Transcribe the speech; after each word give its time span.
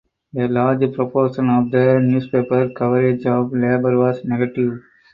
A 0.35 0.47
large 0.47 0.95
proportion 0.95 1.47
of 1.51 1.69
the 1.69 1.99
newspaper 2.01 2.67
coverage 2.75 3.23
of 3.27 3.51
Labour 3.53 3.99
was 3.99 4.25
negative. 4.25 4.79